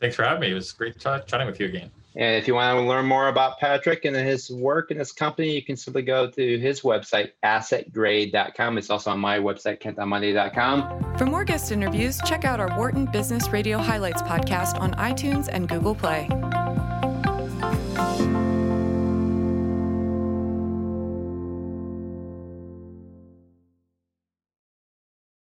Thanks 0.00 0.16
for 0.16 0.24
having 0.24 0.40
me. 0.40 0.50
It 0.52 0.54
was 0.54 0.72
great 0.72 0.98
ch- 0.98 1.26
chatting 1.26 1.46
with 1.46 1.60
you 1.60 1.66
again. 1.66 1.90
And 2.18 2.34
if 2.34 2.48
you 2.48 2.54
want 2.54 2.76
to 2.76 2.84
learn 2.84 3.06
more 3.06 3.28
about 3.28 3.58
Patrick 3.60 4.04
and 4.04 4.16
his 4.16 4.50
work 4.50 4.90
and 4.90 4.98
his 4.98 5.12
company, 5.12 5.54
you 5.54 5.62
can 5.62 5.76
simply 5.76 6.02
go 6.02 6.28
to 6.28 6.58
his 6.58 6.80
website, 6.80 7.30
assetgrade.com. 7.44 8.76
It's 8.76 8.90
also 8.90 9.12
on 9.12 9.20
my 9.20 9.38
website, 9.38 9.80
kentonmoney.com. 9.80 11.16
For 11.16 11.26
more 11.26 11.44
guest 11.44 11.70
interviews, 11.70 12.20
check 12.26 12.44
out 12.44 12.58
our 12.58 12.76
Wharton 12.76 13.06
Business 13.06 13.48
Radio 13.50 13.78
Highlights 13.78 14.22
podcast 14.22 14.80
on 14.80 14.94
iTunes 14.94 15.48
and 15.50 15.68
Google 15.68 15.94
Play. 15.94 16.28